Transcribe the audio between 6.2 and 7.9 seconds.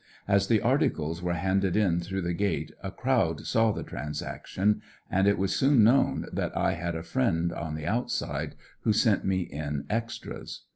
that I 60 ANDER80NVILLE DIABY. had a friend on tlie